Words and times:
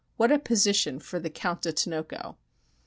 What 0.17 0.31
a 0.31 0.39
position 0.39 0.97
for 0.99 1.19
the 1.19 1.29
"Count 1.29 1.61
de 1.61 1.71
Tinoco"! 1.71 2.35